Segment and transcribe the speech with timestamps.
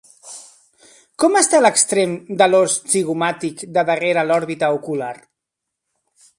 [1.23, 5.15] Com està l'extrem de l'os zigomàtic de darrere l'òrbita ocular?